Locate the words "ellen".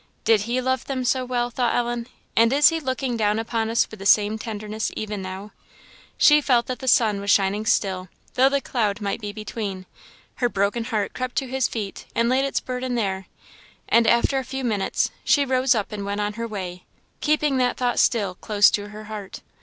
1.75-2.07